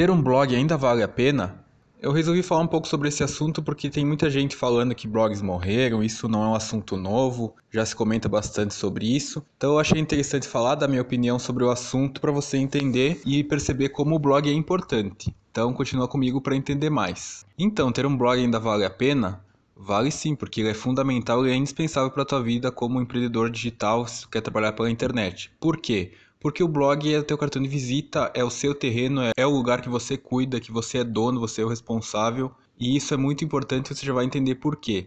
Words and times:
Ter 0.00 0.10
um 0.10 0.22
blog 0.22 0.56
ainda 0.56 0.78
vale 0.78 1.02
a 1.02 1.08
pena? 1.08 1.62
Eu 2.00 2.10
resolvi 2.10 2.42
falar 2.42 2.62
um 2.62 2.66
pouco 2.66 2.88
sobre 2.88 3.08
esse 3.08 3.22
assunto 3.22 3.62
porque 3.62 3.90
tem 3.90 4.02
muita 4.02 4.30
gente 4.30 4.56
falando 4.56 4.94
que 4.94 5.06
blogs 5.06 5.42
morreram, 5.42 6.02
isso 6.02 6.26
não 6.26 6.42
é 6.42 6.46
um 6.46 6.54
assunto 6.54 6.96
novo, 6.96 7.54
já 7.70 7.84
se 7.84 7.94
comenta 7.94 8.26
bastante 8.26 8.72
sobre 8.72 9.14
isso. 9.14 9.44
Então 9.58 9.72
eu 9.72 9.78
achei 9.78 10.00
interessante 10.00 10.48
falar 10.48 10.76
da 10.76 10.88
minha 10.88 11.02
opinião 11.02 11.38
sobre 11.38 11.64
o 11.64 11.70
assunto 11.70 12.18
para 12.18 12.32
você 12.32 12.56
entender 12.56 13.20
e 13.26 13.44
perceber 13.44 13.90
como 13.90 14.14
o 14.14 14.18
blog 14.18 14.48
é 14.48 14.54
importante. 14.54 15.36
Então 15.50 15.74
continua 15.74 16.08
comigo 16.08 16.40
para 16.40 16.56
entender 16.56 16.88
mais. 16.88 17.44
Então, 17.58 17.92
ter 17.92 18.06
um 18.06 18.16
blog 18.16 18.40
ainda 18.40 18.58
vale 18.58 18.86
a 18.86 18.90
pena? 18.90 19.44
Vale 19.76 20.10
sim, 20.10 20.34
porque 20.34 20.62
ele 20.62 20.70
é 20.70 20.74
fundamental 20.74 21.46
e 21.46 21.50
é 21.50 21.54
indispensável 21.54 22.10
para 22.10 22.22
a 22.22 22.26
tua 22.26 22.42
vida 22.42 22.72
como 22.72 23.02
empreendedor 23.02 23.50
digital 23.50 24.06
se 24.06 24.26
quer 24.26 24.40
trabalhar 24.40 24.72
pela 24.72 24.90
internet. 24.90 25.52
Por 25.60 25.76
quê? 25.76 26.12
Porque 26.40 26.62
o 26.62 26.68
blog 26.68 27.12
é 27.12 27.18
o 27.18 27.22
teu 27.22 27.36
cartão 27.36 27.60
de 27.60 27.68
visita, 27.68 28.32
é 28.34 28.42
o 28.42 28.50
seu 28.50 28.74
terreno, 28.74 29.20
é 29.36 29.46
o 29.46 29.50
lugar 29.50 29.82
que 29.82 29.90
você 29.90 30.16
cuida, 30.16 30.58
que 30.58 30.72
você 30.72 30.98
é 30.98 31.04
dono, 31.04 31.38
você 31.38 31.60
é 31.60 31.64
o 31.64 31.68
responsável. 31.68 32.50
E 32.78 32.96
isso 32.96 33.12
é 33.12 33.16
muito 33.18 33.44
importante, 33.44 33.94
você 33.94 34.06
já 34.06 34.14
vai 34.14 34.24
entender 34.24 34.54
por 34.54 34.76
quê. 34.76 35.06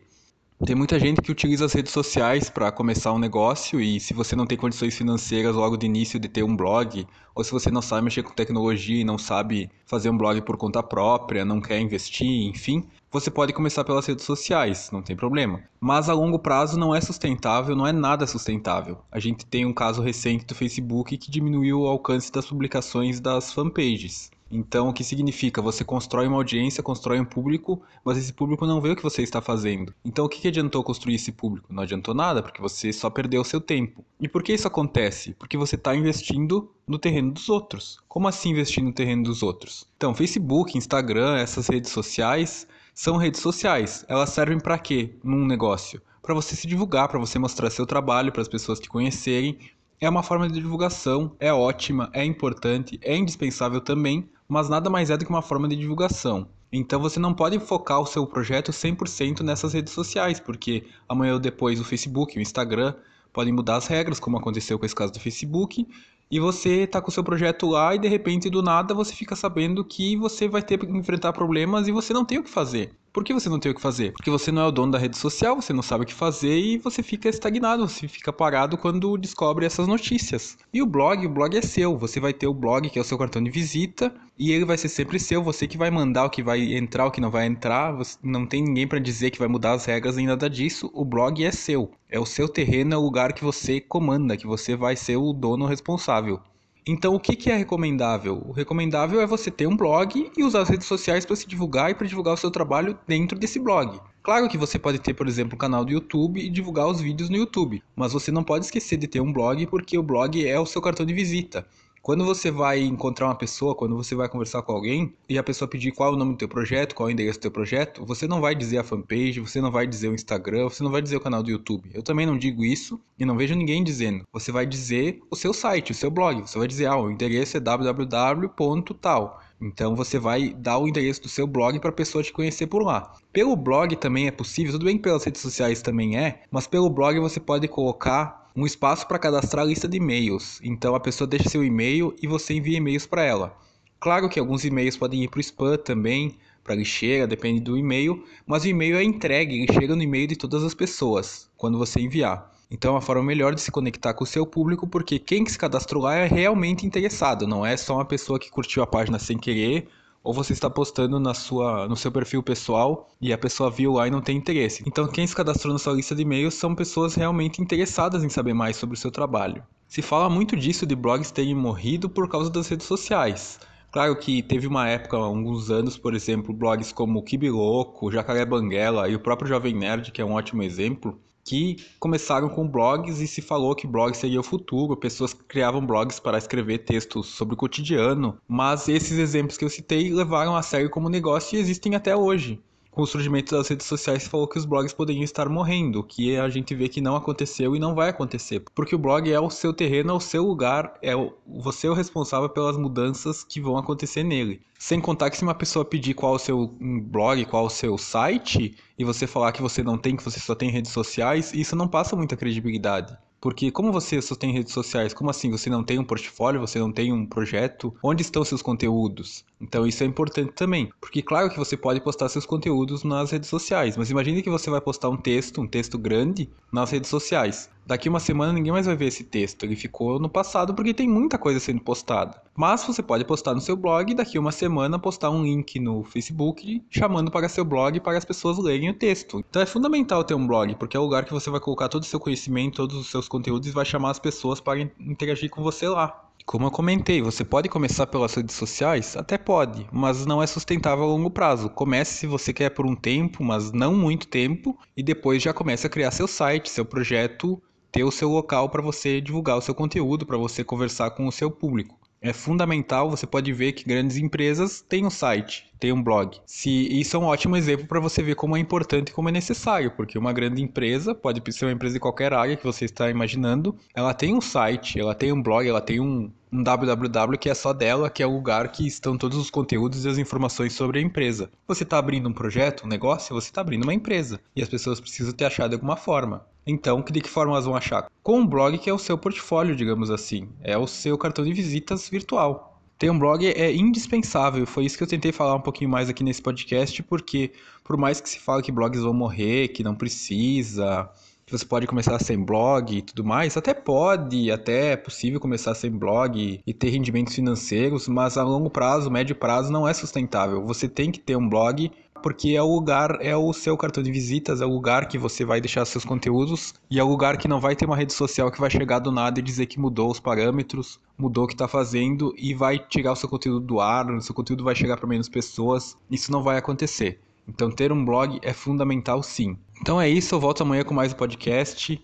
Tem 0.66 0.76
muita 0.76 0.98
gente 0.98 1.22
que 1.22 1.32
utiliza 1.32 1.66
as 1.66 1.74
redes 1.74 1.92
sociais 1.92 2.50
para 2.50 2.72
começar 2.72 3.12
um 3.12 3.20
negócio 3.20 3.82
e 3.82 4.00
se 4.00 4.14
você 4.14 4.34
não 4.34 4.46
tem 4.46 4.58
condições 4.58 4.96
financeiras 4.96 5.56
logo 5.56 5.76
de 5.76 5.86
início 5.88 6.18
de 6.18 6.30
ter 6.30 6.42
um 6.42 6.56
blog, 6.56 7.06
ou 7.36 7.44
se 7.44 7.52
você 7.52 7.70
não 7.70 7.82
sabe 7.82 8.06
mexer 8.06 8.24
com 8.24 8.32
tecnologia 8.32 9.02
e 9.02 9.04
não 9.04 9.18
sabe 9.18 9.70
fazer 9.86 10.10
um 10.10 10.18
blog 10.18 10.42
por 10.42 10.56
conta 10.56 10.82
própria, 10.82 11.44
não 11.44 11.60
quer 11.60 11.80
investir, 11.80 12.48
enfim, 12.48 12.88
você 13.12 13.30
pode 13.30 13.52
começar 13.52 13.84
pelas 13.84 14.06
redes 14.06 14.24
sociais, 14.24 14.90
não 14.92 15.02
tem 15.02 15.18
problema. 15.18 15.62
Mas 15.82 16.08
a 16.08 16.14
longo 16.14 16.40
prazo 16.40 16.80
não 16.80 16.96
é 16.96 17.02
sustentável, 17.02 17.76
não 17.76 17.86
é 17.86 17.92
nada 17.92 18.26
sustentável. 18.26 19.00
A 19.12 19.20
gente 19.20 19.46
tem 19.46 19.66
um 19.66 19.74
caso 19.74 20.02
recente 20.02 20.46
do 20.46 20.56
Facebook 20.56 21.18
que 21.18 21.30
diminuiu 21.30 21.82
o 21.82 21.88
alcance 21.88 22.32
das 22.32 22.46
publicações 22.46 23.20
das 23.20 23.52
fanpages. 23.52 24.32
Então, 24.50 24.90
o 24.90 24.94
que 24.94 25.04
significa? 25.04 25.62
Você 25.62 25.84
constrói 25.84 26.28
uma 26.28 26.38
audiência, 26.38 26.84
constrói 26.84 27.20
um 27.20 27.26
público, 27.26 27.82
mas 28.06 28.18
esse 28.18 28.32
público 28.32 28.66
não 28.66 28.80
vê 28.80 28.92
o 28.92 28.96
que 28.96 29.02
você 29.02 29.24
está 29.24 29.42
fazendo. 29.42 29.94
Então, 30.06 30.26
o 30.26 30.30
que, 30.30 30.48
adiantou 30.48 30.84
construir 30.84 31.16
esse 31.16 31.32
público? 31.32 31.74
Não 31.74 31.84
adiantou 31.84 32.14
nada, 32.14 32.44
porque 32.44 32.62
você 32.62 32.94
só 32.94 33.10
perdeu 33.10 33.42
o 33.42 33.46
seu 33.46 33.60
tempo. 33.60 34.06
E 34.20 34.28
por 34.28 34.44
que 34.44 34.54
isso 34.54 34.68
acontece? 34.68 35.34
Porque 35.34 35.58
você 35.58 35.76
está 35.76 35.96
investindo 35.96 36.72
no 36.88 37.00
terreno 37.00 37.32
dos 37.32 37.50
outros. 37.50 37.98
Como 38.08 38.28
assim 38.28 38.50
investir 38.50 38.84
no 38.84 38.94
terreno 38.94 39.24
dos 39.24 39.42
outros? 39.42 39.88
Então, 39.98 40.14
Facebook, 40.14 40.78
Instagram, 40.78 41.38
essas 41.38 41.68
redes 41.68 41.92
sociais 41.92 42.68
são 42.94 43.18
redes 43.18 43.42
sociais. 43.42 44.06
Elas 44.08 44.30
servem 44.30 44.60
para 44.60 44.78
quê 44.78 45.16
num 45.24 45.46
negócio? 45.46 46.02
Para 46.22 46.34
você 46.34 46.56
se 46.56 46.68
divulgar, 46.68 47.08
para 47.08 47.20
você 47.20 47.38
mostrar 47.40 47.70
seu 47.70 47.86
trabalho, 47.86 48.32
para 48.32 48.42
as 48.42 48.48
pessoas 48.48 48.80
te 48.80 48.88
conhecerem. 48.88 49.58
É 50.04 50.10
uma 50.10 50.22
forma 50.22 50.50
de 50.50 50.60
divulgação, 50.60 51.34
é 51.40 51.54
ótima, 51.54 52.10
é 52.12 52.26
importante, 52.26 53.00
é 53.02 53.16
indispensável 53.16 53.80
também, 53.80 54.30
mas 54.50 54.68
nada 54.68 54.90
mais 54.90 55.10
é 55.10 55.16
do 55.16 55.24
que 55.24 55.32
uma 55.32 55.42
forma 55.42 55.66
de 55.66 55.78
divulgação. 55.78 56.46
Então 56.74 57.00
você 57.00 57.22
não 57.22 57.34
pode 57.34 57.58
focar 57.58 58.02
o 58.02 58.06
seu 58.06 58.28
projeto 58.28 58.74
100% 58.74 59.40
nessas 59.40 59.72
redes 59.72 59.94
sociais, 59.94 60.42
porque 60.42 60.84
amanhã 61.08 61.36
ou 61.36 61.40
depois 61.40 61.80
o 61.80 61.86
Facebook, 61.86 62.38
o 62.38 62.42
Instagram 62.42 62.94
podem 63.32 63.54
mudar 63.54 63.78
as 63.78 63.88
regras, 63.88 64.20
como 64.20 64.36
aconteceu 64.36 64.78
com 64.78 64.86
esse 64.86 64.94
caso 64.94 65.14
do 65.14 65.22
Facebook, 65.22 65.88
e 66.30 66.38
você 66.38 66.82
está 66.82 67.02
com 67.02 67.08
o 67.08 67.14
seu 67.14 67.24
projeto 67.24 67.66
lá 67.68 67.96
e 67.96 68.00
de 68.00 68.10
repente 68.10 68.50
do 68.50 68.62
nada 68.62 68.94
você 68.94 69.14
fica 69.16 69.38
sabendo 69.38 69.86
que 69.86 70.18
você 70.18 70.50
vai 70.50 70.62
ter 70.62 70.78
que 70.78 70.86
enfrentar 70.86 71.32
problemas 71.32 71.88
e 71.88 71.94
você 71.94 72.12
não 72.12 72.26
tem 72.26 72.40
o 72.40 72.44
que 72.44 72.50
fazer. 72.50 72.92
Por 73.14 73.24
que 73.24 73.32
você 73.32 73.48
não 73.48 73.60
tem 73.60 73.72
o 73.72 73.76
que 73.76 73.82
fazer? 73.82 74.12
Porque 74.14 74.32
você 74.32 74.52
não 74.52 74.64
é 74.64 74.66
o 74.66 74.72
dono 74.72 74.92
da 74.92 74.98
rede 74.98 75.16
social, 75.16 75.56
você 75.56 75.72
não 75.72 75.84
sabe 75.84 76.04
o 76.04 76.08
que 76.08 76.14
fazer 76.16 76.58
e 76.58 76.80
você 76.80 77.04
fica 77.04 77.30
estagnado, 77.30 77.88
você 77.88 78.08
fica 78.08 78.34
parado 78.34 78.76
quando 78.76 79.16
descobre 79.20 79.68
essas 79.68 79.88
notícias. 79.88 80.58
E 80.74 80.82
o 80.82 80.86
blog, 80.88 81.24
o 81.24 81.30
blog 81.30 81.56
é 81.56 81.62
seu, 81.62 81.96
você 81.96 82.20
vai 82.20 82.34
ter 82.34 82.48
o 82.48 82.54
blog 82.56 82.90
que 82.90 82.98
é 82.98 83.02
o 83.04 83.06
seu 83.06 83.16
cartão 83.16 83.44
de 83.44 83.52
visita 83.52 84.12
e 84.36 84.52
ele 84.52 84.66
vai 84.66 84.80
ser 84.80 84.90
sempre 84.90 85.20
seu, 85.20 85.44
você 85.44 85.68
que 85.68 85.78
vai 85.78 85.92
mandar 85.92 86.26
o 86.26 86.30
que 86.32 86.42
vai 86.42 86.74
entrar, 86.74 87.06
o 87.06 87.12
que 87.12 87.22
não 87.22 87.30
vai 87.30 87.46
entrar, 87.46 87.96
não 88.24 88.48
tem 88.48 88.64
ninguém 88.64 88.88
para 88.88 88.98
dizer 88.98 89.30
que 89.30 89.38
vai 89.38 89.48
mudar 89.48 89.74
as 89.74 89.86
regras 89.86 90.16
nem 90.16 90.26
nada 90.26 90.50
disso, 90.50 90.90
o 90.92 91.06
blog 91.06 91.46
é 91.46 91.52
seu. 91.52 91.92
É 92.10 92.20
o 92.20 92.26
seu 92.26 92.50
terreno, 92.50 92.96
é 92.96 92.98
o 92.98 93.02
lugar 93.02 93.34
que 93.34 93.44
você 93.44 93.80
comanda, 93.80 94.36
que 94.36 94.48
você 94.48 94.76
vai 94.76 94.96
ser 94.96 95.18
o 95.18 95.34
dono 95.34 95.68
responsável. 95.68 96.40
Então, 96.86 97.16
o 97.16 97.20
que, 97.20 97.34
que 97.34 97.50
é 97.50 97.56
recomendável? 97.56 98.44
O 98.46 98.52
recomendável 98.52 99.22
é 99.22 99.26
você 99.26 99.50
ter 99.50 99.66
um 99.66 99.78
blog 99.78 100.30
e 100.36 100.44
usar 100.44 100.64
as 100.64 100.70
redes 100.70 100.86
sociais 100.86 101.26
para 101.26 101.36
se 101.36 101.48
divulgar 101.48 101.90
e 101.90 101.96
para 101.96 102.06
divulgar 102.06 102.34
o 102.34 102.38
seu 102.38 102.52
trabalho 102.52 102.98
dentro 103.08 103.40
desse 103.40 103.58
blog. 103.58 104.02
Claro 104.22 104.50
que 104.50 104.58
você 104.58 104.78
pode 104.78 105.00
ter, 105.00 105.14
por 105.14 105.26
exemplo, 105.26 105.56
um 105.56 105.58
canal 105.58 105.86
do 105.86 105.94
YouTube 105.94 106.42
e 106.42 106.50
divulgar 106.50 106.88
os 106.88 107.00
vídeos 107.00 107.30
no 107.30 107.38
YouTube, 107.38 107.82
mas 107.96 108.12
você 108.12 108.32
não 108.32 108.44
pode 108.44 108.66
esquecer 108.66 108.98
de 108.98 109.08
ter 109.08 109.22
um 109.22 109.32
blog 109.32 109.66
porque 109.68 109.98
o 109.98 110.04
blog 110.04 110.46
é 110.46 110.60
o 110.60 110.66
seu 110.66 110.82
cartão 110.82 111.06
de 111.06 111.14
visita. 111.14 111.66
Quando 112.04 112.26
você 112.26 112.52
vai 112.52 112.82
encontrar 112.82 113.28
uma 113.28 113.36
pessoa, 113.36 113.74
quando 113.74 113.96
você 113.96 114.14
vai 114.14 114.28
conversar 114.28 114.62
com 114.62 114.74
alguém 114.74 115.14
e 115.30 115.38
a 115.38 115.44
pessoa 115.44 115.70
pedir 115.70 115.94
qual 115.94 116.12
é 116.12 116.14
o 116.14 116.18
nome 116.18 116.34
do 116.34 116.38
teu 116.38 116.50
projeto, 116.50 116.94
qual 116.94 117.08
é 117.08 117.12
o 117.12 117.14
endereço 117.14 117.40
do 117.40 117.44
teu 117.44 117.52
projeto, 117.52 118.06
você 118.06 118.28
não 118.28 118.42
vai 118.42 118.54
dizer 118.54 118.78
a 118.80 118.84
fanpage, 118.84 119.40
você 119.40 119.62
não 119.62 119.72
vai 119.72 119.88
dizer 119.88 120.10
o 120.10 120.14
Instagram, 120.14 120.66
você 120.66 120.84
não 120.84 120.92
vai 120.92 121.02
dizer 121.02 121.16
o 121.16 121.22
canal 121.22 121.42
do 121.42 121.50
YouTube. 121.50 121.90
Eu 121.94 122.04
também 122.04 122.26
não 122.26 122.38
digo 122.38 122.66
isso 122.66 123.00
e 123.18 123.24
não 123.24 123.38
vejo 123.38 123.56
ninguém 123.56 123.82
dizendo. 123.86 124.26
Você 124.34 124.52
vai 124.52 124.66
dizer 124.66 125.22
o 125.32 125.36
seu 125.38 125.54
site, 125.54 125.94
o 125.94 125.96
seu 125.96 126.12
blog. 126.12 126.42
Você 126.42 126.60
vai 126.60 126.68
dizer, 126.68 126.88
ah, 126.88 126.98
o 126.98 127.10
endereço 127.10 127.56
é 127.56 127.62
www.tal. 127.62 129.40
Então 129.62 129.96
você 129.96 130.20
vai 130.20 130.54
dar 130.54 130.80
o 130.80 130.90
endereço 130.90 131.22
do 131.22 131.30
seu 131.30 131.48
blog 131.48 131.80
para 131.80 131.90
a 131.90 131.94
pessoa 131.94 132.22
te 132.22 132.34
conhecer 132.34 132.68
por 132.68 132.84
lá. 132.84 133.14
Pelo 133.32 133.56
blog 133.56 133.96
também 133.96 134.28
é 134.28 134.32
possível, 134.32 134.74
tudo 134.74 134.84
bem 134.84 134.98
que 134.98 135.04
pelas 135.04 135.24
redes 135.24 135.42
sociais 135.42 135.82
também 135.82 136.18
é, 136.18 136.42
mas 136.52 136.68
pelo 136.68 136.90
blog 136.90 137.18
você 137.22 137.40
pode 137.40 137.66
colocar 137.70 138.43
um 138.56 138.66
espaço 138.66 139.08
para 139.08 139.20
cadastrar 139.20 139.66
a 139.66 139.68
lista 139.68 139.88
de 139.88 139.98
e-mails. 139.98 140.60
Então 140.64 140.96
a 140.96 141.00
pessoa 141.00 141.28
deixa 141.28 141.50
seu 141.50 141.64
e-mail 141.64 142.16
e 142.22 142.28
você 142.28 142.54
envia 142.54 142.78
e-mails 142.78 143.06
para 143.06 143.24
ela. 143.24 143.58
Claro 144.00 144.30
que 144.30 144.40
alguns 144.40 144.66
e-mails 144.66 144.98
podem 144.98 145.24
ir 145.24 145.30
para 145.30 145.38
o 145.38 145.42
spam 145.42 145.78
também, 145.78 146.38
para 146.64 146.76
lixeira, 146.76 147.28
depende 147.28 147.60
do 147.60 147.78
e-mail, 147.78 148.24
mas 148.46 148.64
o 148.64 148.68
e-mail 148.68 148.98
é 148.98 149.04
entregue, 149.04 149.62
ele 149.62 149.74
chega 149.74 149.96
no 149.96 150.04
e-mail 150.04 150.28
de 150.28 150.36
todas 150.36 150.64
as 150.64 150.74
pessoas 150.74 151.50
quando 151.58 151.78
você 151.78 152.00
enviar. 152.00 152.52
Então 152.70 152.92
é 152.92 152.94
uma 152.96 153.02
forma 153.02 153.24
melhor 153.24 153.54
de 153.54 153.62
se 153.62 153.72
conectar 153.72 154.14
com 154.14 154.24
o 154.24 154.28
seu 154.28 154.46
público, 154.46 154.88
porque 154.88 155.20
quem 155.20 155.46
se 155.46 155.58
cadastrou 155.58 156.04
lá 156.04 156.16
é 156.16 156.28
realmente 156.28 156.86
interessado, 156.86 157.48
não 157.48 157.66
é 157.66 157.76
só 157.78 157.96
uma 157.96 158.06
pessoa 158.06 158.40
que 158.40 158.50
curtiu 158.50 158.82
a 158.82 158.88
página 158.88 159.20
sem 159.20 159.38
querer 159.38 159.88
ou 160.24 160.34
você 160.34 160.54
está 160.54 160.70
postando 160.70 161.20
na 161.20 161.34
sua, 161.34 161.88
no 161.88 161.98
seu 161.98 162.12
perfil 162.12 162.42
pessoal 162.42 163.10
e 163.20 163.34
a 163.34 163.38
pessoa 163.38 163.70
viu 163.70 163.94
lá 163.94 164.08
e 164.08 164.12
não 164.12 164.22
tem 164.22 164.38
interesse. 164.38 164.84
Então, 164.88 165.08
quem 165.08 165.28
se 165.28 165.36
cadastrou 165.36 165.74
na 165.74 165.80
sua 165.80 165.94
lista 165.94 166.16
de 166.16 166.22
e-mails 166.22 166.54
são 166.54 166.74
pessoas 166.74 167.16
realmente 167.16 167.62
interessadas 167.62 168.24
em 168.24 168.30
saber 168.30 168.54
mais 168.54 168.78
sobre 168.78 168.96
o 168.96 169.00
seu 169.00 169.12
trabalho. 169.12 169.64
Se 169.88 170.02
fala 170.02 170.30
muito 170.30 170.56
disso 170.56 170.86
de 170.86 170.96
blogs 170.96 171.30
terem 171.30 171.54
morrido 171.54 172.10
por 172.10 172.30
causa 172.30 172.50
das 172.50 172.68
redes 172.68 172.88
sociais. 172.88 173.60
Claro 173.92 174.16
que 174.16 174.42
teve 174.42 174.66
uma 174.66 174.90
época, 174.90 175.18
alguns 175.18 175.70
anos, 175.70 175.98
por 175.98 176.16
exemplo, 176.16 176.52
blogs 176.52 176.92
como 176.92 177.22
Kibiloco, 177.22 178.12
Jacaré 178.12 178.44
Banguela 178.44 179.08
e 179.08 179.16
o 179.16 179.20
próprio 179.20 179.48
Jovem 179.48 179.76
Nerd, 179.76 180.12
que 180.12 180.20
é 180.20 180.26
um 180.26 180.34
ótimo 180.34 180.64
exemplo, 180.64 181.20
que 181.44 181.78
começaram 182.00 182.50
com 182.50 182.68
blogs 182.68 183.20
e 183.20 183.28
se 183.28 183.42
falou 183.42 183.76
que 183.76 183.88
blogs 183.88 184.20
seria 184.20 184.40
o 184.40 184.44
futuro, 184.44 184.96
pessoas 184.96 185.34
criavam 185.34 185.86
blogs 185.86 186.20
para 186.20 186.38
escrever 186.38 186.80
textos 186.80 187.28
sobre 187.28 187.54
o 187.54 187.58
cotidiano, 187.58 188.38
mas 188.48 188.88
esses 188.88 189.18
exemplos 189.18 189.58
que 189.58 189.66
eu 189.66 189.70
citei 189.70 190.14
levaram 190.14 190.56
a 190.56 190.62
sério 190.62 190.90
como 190.90 191.10
negócio 191.10 191.58
e 191.58 191.62
existem 191.62 191.96
até 191.96 192.16
hoje 192.16 192.62
com 192.94 193.02
o 193.02 193.08
surgimento 193.08 193.56
das 193.56 193.68
redes 193.68 193.88
sociais, 193.88 194.28
falou 194.28 194.48
que 194.48 194.58
os 194.58 194.66
blogs 194.66 194.94
poderiam 194.94 195.24
estar 195.24 195.50
morrendo, 195.50 196.04
que 196.04 196.38
a 196.38 196.48
gente 196.50 196.76
vê 196.76 196.88
que 196.88 197.02
não 197.02 197.16
aconteceu 197.16 197.76
e 197.76 197.80
não 197.80 197.96
vai 197.96 198.10
acontecer, 198.10 198.64
porque 198.76 198.96
o 198.96 199.00
blog 199.00 199.32
é 199.32 199.40
o 199.40 199.50
seu 199.50 199.74
terreno, 199.74 200.12
é 200.12 200.14
o 200.14 200.20
seu 200.20 200.44
lugar, 200.44 200.94
é 201.02 201.16
o, 201.16 201.34
você 201.48 201.88
é 201.88 201.90
o 201.90 201.94
responsável 201.94 202.50
pelas 202.50 202.78
mudanças 202.78 203.44
que 203.44 203.60
vão 203.60 203.78
acontecer 203.78 204.24
nele. 204.24 204.62
Sem 204.78 205.00
contar 205.00 205.30
que 205.30 205.38
se 205.38 205.44
uma 205.44 205.56
pessoa 205.56 205.86
pedir 205.86 206.14
qual 206.14 206.36
o 206.36 206.40
seu 206.40 206.68
blog, 206.78 207.46
qual 207.46 207.66
o 207.66 207.70
seu 207.70 207.98
site, 207.98 208.76
e 208.98 209.04
você 209.04 209.26
falar 209.26 209.52
que 209.52 209.62
você 209.62 209.82
não 209.82 209.98
tem, 209.98 210.16
que 210.16 210.24
você 210.24 210.40
só 210.40 210.54
tem 210.54 210.70
redes 210.70 210.92
sociais, 210.92 211.54
isso 211.54 211.76
não 211.76 211.88
passa 211.88 212.16
muita 212.16 212.36
credibilidade. 212.36 213.18
Porque 213.44 213.70
como 213.72 213.92
você 213.92 214.22
só 214.22 214.36
tem 214.36 214.54
redes 214.54 214.72
sociais, 214.72 215.14
como 215.14 215.30
assim 215.30 215.52
você 215.52 215.70
não 215.70 215.84
tem 215.84 216.00
um 216.00 216.04
portfólio, 216.06 216.62
você 216.62 216.80
não 216.80 216.94
tem 216.94 217.12
um 217.12 217.26
projeto? 217.26 217.94
Onde 218.02 218.22
estão 218.22 218.46
seus 218.46 218.62
conteúdos? 218.62 219.44
Então 219.60 219.86
isso 219.86 220.02
é 220.02 220.06
importante 220.06 220.54
também, 220.54 220.90
porque 221.02 221.22
claro 221.22 221.50
que 221.50 221.58
você 221.58 221.76
pode 221.76 222.00
postar 222.00 222.30
seus 222.30 222.46
conteúdos 222.46 223.04
nas 223.04 223.32
redes 223.32 223.50
sociais, 223.50 223.98
mas 223.98 224.10
imagine 224.10 224.42
que 224.42 224.50
você 224.50 224.70
vai 224.70 224.80
postar 224.80 225.10
um 225.10 225.18
texto, 225.18 225.60
um 225.60 225.68
texto 225.68 225.98
grande 225.98 226.50
nas 226.72 226.90
redes 226.92 227.10
sociais. 227.10 227.70
Daqui 227.86 228.08
uma 228.08 228.20
semana 228.20 228.54
ninguém 228.54 228.72
mais 228.72 228.86
vai 228.86 228.96
ver 228.96 229.08
esse 229.08 229.24
texto. 229.24 229.64
Ele 229.64 229.76
ficou 229.76 230.18
no 230.18 230.30
passado 230.30 230.74
porque 230.74 230.94
tem 230.94 231.08
muita 231.08 231.38
coisa 231.38 231.60
sendo 231.60 231.82
postada. 231.82 232.42
Mas 232.56 232.84
você 232.86 233.04
pode 233.04 233.26
postar 233.26 233.54
no 233.54 233.62
seu 233.62 233.76
blog 233.76 234.12
e 234.12 234.16
daqui 234.16 234.40
uma 234.40 234.52
semana 234.52 234.98
postar 234.98 235.30
um 235.30 235.44
link 235.44 235.80
no 235.80 236.04
Facebook 236.04 236.82
chamando 236.90 237.30
para 237.30 237.50
seu 237.50 237.66
blog 237.66 238.00
para 238.00 238.18
as 238.18 238.24
pessoas 238.24 238.58
lerem 238.58 238.90
o 238.90 238.94
texto. 238.94 239.44
Então 239.50 239.62
é 239.62 239.66
fundamental 239.66 240.24
ter 240.24 240.34
um 240.34 240.48
blog, 240.48 240.76
porque 240.76 240.96
é 240.96 241.00
o 241.00 241.04
lugar 241.04 241.26
que 241.26 241.34
você 241.34 241.50
vai 241.50 241.60
colocar 241.60 241.90
todo 241.90 242.04
o 242.04 242.06
seu 242.06 242.20
conhecimento, 242.20 242.78
todos 242.78 242.96
os 242.96 243.12
seus 243.12 243.28
conteúdos 243.28 243.68
e 243.68 243.72
vai 243.72 243.84
chamar 243.84 244.12
as 244.12 244.20
pessoas 244.20 244.62
para 244.62 244.80
interagir 245.00 245.50
com 245.50 245.62
você 245.62 245.88
lá. 245.88 246.30
Como 246.46 246.68
eu 246.68 246.72
comentei, 246.72 247.22
você 247.22 247.46
pode 247.46 247.70
começar 247.70 248.06
pelas 248.06 248.34
redes 248.34 248.56
sociais? 248.56 249.16
Até 249.16 249.38
pode, 249.38 249.88
mas 249.92 250.26
não 250.26 250.44
é 250.44 250.48
sustentável 250.48 251.06
a 251.06 251.08
longo 251.08 251.32
prazo. 251.32 251.70
Comece 251.70 252.16
se 252.16 252.28
você 252.28 252.52
quer 252.52 252.70
por 252.70 252.86
um 252.86 252.96
tempo, 252.96 253.44
mas 253.44 253.72
não 253.72 253.96
muito 253.96 254.28
tempo, 254.28 254.78
e 254.96 255.02
depois 255.02 255.42
já 255.42 255.54
comece 255.54 255.88
a 255.88 255.90
criar 255.90 256.12
seu 256.12 256.28
site, 256.28 256.70
seu 256.70 256.84
projeto 256.84 257.62
ter 257.94 258.04
o 258.04 258.12
seu 258.12 258.28
local 258.28 258.70
para 258.70 258.82
você 258.82 259.22
divulgar 259.22 259.56
o 259.56 259.62
seu 259.62 259.76
conteúdo, 259.76 260.26
para 260.26 260.36
você 260.36 260.64
conversar 260.64 261.12
com 261.12 261.28
o 261.28 261.32
seu 261.32 261.52
público. 261.52 261.96
é 262.22 262.32
fundamental, 262.32 263.10
você 263.10 263.28
pode 263.28 263.52
ver 263.52 263.74
que 263.74 263.84
grandes 263.84 264.16
empresas 264.18 264.82
têm 264.82 265.06
um 265.06 265.10
site, 265.10 265.70
têm 265.78 265.92
um 265.92 266.02
blog. 266.02 266.40
Se 266.46 266.70
isso 266.70 267.18
é 267.18 267.20
um 267.20 267.26
ótimo 267.26 267.58
exemplo 267.58 267.86
para 267.86 268.00
você 268.00 268.24
ver 268.24 268.36
como 268.36 268.56
é 268.56 268.60
importante 268.62 269.10
e 269.10 269.14
como 269.14 269.28
é 269.28 269.32
necessário, 269.32 269.92
porque 269.92 270.18
uma 270.18 270.32
grande 270.32 270.62
empresa, 270.64 271.14
pode 271.14 271.42
ser 271.54 271.66
uma 271.66 271.74
empresa 271.74 271.96
de 271.96 272.00
qualquer 272.00 272.34
área 272.34 272.56
que 272.56 272.64
você 272.64 272.86
está 272.86 273.10
imaginando, 273.10 273.76
ela 273.94 274.14
tem 274.14 274.34
um 274.34 274.42
site, 274.42 274.98
ela 275.00 275.14
tem 275.14 275.34
um 275.34 275.44
blog, 275.44 275.68
ela 275.68 275.82
tem 275.82 276.00
um, 276.00 276.32
um 276.54 276.62
www 276.62 277.38
que 277.38 277.50
é 277.50 277.54
só 277.56 277.74
dela, 277.74 278.10
que 278.10 278.22
é 278.22 278.28
o 278.28 278.34
lugar 278.34 278.72
que 278.72 278.86
estão 278.86 279.18
todos 279.18 279.38
os 279.38 279.50
conteúdos 279.50 280.06
e 280.06 280.10
as 280.10 280.20
informações 280.20 280.74
sobre 280.74 281.00
a 281.00 281.02
empresa. 281.02 281.50
Você 281.68 281.84
está 281.84 281.98
abrindo 281.98 282.30
um 282.30 282.34
projeto, 282.34 282.86
um 282.86 282.88
negócio, 282.88 283.34
você 283.34 283.48
está 283.48 283.62
abrindo 283.62 283.84
uma 283.84 283.94
empresa 283.94 284.40
e 284.56 284.62
as 284.62 284.70
pessoas 284.70 285.00
precisam 285.00 285.34
te 285.34 285.44
achar 285.44 285.68
de 285.68 285.74
alguma 285.74 285.98
forma. 285.98 286.46
Então, 286.66 287.02
de 287.02 287.22
que 287.22 287.30
forma 287.30 287.54
elas 287.54 287.66
vão 287.66 287.76
achar? 287.76 288.08
Com 288.22 288.40
um 288.40 288.48
blog 288.48 288.78
que 288.78 288.90
é 288.90 288.94
o 288.94 289.00
seu 289.00 289.18
portfólio, 289.18 289.76
digamos 289.76 290.12
assim. 290.12 290.48
É 290.62 290.78
o 290.78 290.86
seu 290.88 291.18
cartão 291.18 291.44
de 291.44 291.52
visitas 291.52 292.08
virtual. 292.08 292.80
Ter 292.98 293.10
um 293.10 293.18
blog 293.18 293.46
é 293.46 293.74
indispensável. 293.74 294.66
Foi 294.66 294.86
isso 294.86 294.96
que 294.96 295.04
eu 295.04 295.08
tentei 295.08 295.32
falar 295.32 295.56
um 295.56 295.62
pouquinho 295.62 295.90
mais 295.90 296.08
aqui 296.08 296.24
nesse 296.24 296.42
podcast, 296.42 297.02
porque 297.04 297.52
por 297.84 297.98
mais 297.98 298.22
que 298.22 298.30
se 298.30 298.40
fale 298.40 298.64
que 298.64 298.72
blogs 298.72 299.02
vão 299.02 299.14
morrer, 299.14 299.70
que 299.70 299.84
não 299.84 299.96
precisa, 299.96 301.10
você 301.50 301.66
pode 301.66 301.88
começar 301.88 302.18
sem 302.20 302.38
blog 302.38 302.98
e 302.98 303.02
tudo 303.02 303.24
mais, 303.24 303.56
até 303.58 303.74
pode, 303.74 304.52
até 304.52 304.94
é 304.94 304.98
possível 304.98 305.40
começar 305.40 305.76
sem 305.76 305.92
blog 305.92 306.62
e 306.66 306.74
ter 306.74 306.90
rendimentos 306.90 307.36
financeiros, 307.36 308.08
mas 308.08 308.38
a 308.38 308.44
longo 308.44 308.70
prazo, 308.70 309.12
médio 309.12 309.36
prazo 309.36 309.72
não 309.72 309.88
é 309.88 309.94
sustentável. 309.94 310.66
Você 310.66 310.88
tem 310.88 311.12
que 311.12 311.20
ter 311.20 311.36
um 311.36 311.48
blog 311.48 311.92
porque 312.24 312.52
é 312.52 312.62
o 312.64 312.74
lugar, 312.74 313.18
é 313.20 313.36
o 313.36 313.52
seu 313.52 313.76
cartão 313.76 314.02
de 314.02 314.10
visitas, 314.10 314.62
é 314.62 314.66
o 314.66 314.70
lugar 314.70 315.10
que 315.10 315.18
você 315.18 315.44
vai 315.44 315.60
deixar 315.60 315.84
seus 315.84 316.06
conteúdos 316.06 316.74
e 316.90 316.98
é 316.98 317.04
o 317.04 317.08
lugar 317.08 317.38
que 317.38 317.50
não 317.50 317.60
vai 317.60 317.76
ter 317.76 317.86
uma 317.86 317.98
rede 317.98 318.14
social 318.14 318.50
que 318.50 318.62
vai 318.62 318.72
chegar 318.72 319.00
do 319.00 319.12
nada 319.12 319.42
e 319.42 319.44
dizer 319.44 319.66
que 319.66 319.78
mudou 319.78 320.10
os 320.10 320.22
parâmetros, 320.22 321.02
mudou 321.18 321.44
o 321.44 321.48
que 321.48 321.54
está 321.54 321.68
fazendo 321.68 322.34
e 322.38 322.54
vai 322.54 322.80
tirar 322.80 323.12
o 323.12 323.16
seu 323.18 323.28
conteúdo 323.28 323.60
do 323.60 323.82
ar, 323.82 324.10
o 324.10 324.22
seu 324.22 324.34
conteúdo 324.34 324.64
vai 324.64 324.74
chegar 324.74 324.96
para 324.96 325.08
menos 325.08 325.28
pessoas. 325.28 325.98
Isso 326.10 326.32
não 326.32 326.42
vai 326.42 326.58
acontecer. 326.58 327.20
Então 327.46 327.70
ter 327.70 327.92
um 327.92 328.06
blog 328.06 328.40
é 328.42 328.54
fundamental 328.54 329.22
sim. 329.22 329.58
Então 329.84 330.00
é 330.00 330.08
isso, 330.08 330.34
eu 330.34 330.40
volto 330.40 330.62
amanhã 330.62 330.82
com 330.86 330.94
mais 330.94 331.12
um 331.12 331.16
podcast. 331.18 332.02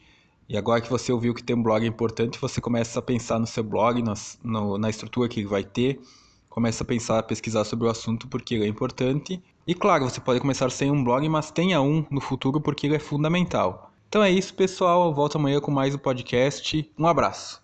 E 0.50 0.58
agora 0.58 0.82
que 0.82 0.90
você 0.90 1.14
ouviu 1.14 1.34
que 1.34 1.42
ter 1.42 1.54
um 1.54 1.64
blog 1.64 1.88
importante, 1.88 2.38
você 2.38 2.60
começa 2.60 3.00
a 3.00 3.02
pensar 3.02 3.40
no 3.40 3.48
seu 3.48 3.64
blog, 3.64 4.04
na, 4.04 4.16
no, 4.44 4.78
na 4.78 4.90
estrutura 4.90 5.30
que 5.30 5.40
ele 5.40 5.48
vai 5.48 5.64
ter, 5.64 5.98
começa 6.50 6.84
a 6.84 6.86
pensar, 6.86 7.20
a 7.20 7.24
pesquisar 7.24 7.64
sobre 7.64 7.88
o 7.88 7.90
assunto 7.90 8.28
porque 8.28 8.54
ele 8.54 8.66
é 8.66 8.68
importante 8.68 9.42
e 9.66 9.74
claro, 9.74 10.10
você 10.10 10.20
pode 10.20 10.42
começar 10.42 10.70
sem 10.72 10.92
um 10.92 11.02
blog, 11.02 11.30
mas 11.30 11.52
tenha 11.52 11.82
um 11.82 12.06
no 12.12 12.20
futuro 12.20 12.60
porque 12.60 12.86
ele 12.86 12.98
é 12.98 13.00
fundamental. 13.00 13.94
Então 14.10 14.22
é 14.22 14.30
isso, 14.30 14.54
pessoal. 14.54 15.06
Eu 15.06 15.14
volto 15.14 15.38
amanhã 15.38 15.62
com 15.62 15.72
mais 15.72 15.96
um 15.96 16.00
podcast. 16.00 16.92
Um 17.00 17.08
abraço. 17.08 17.58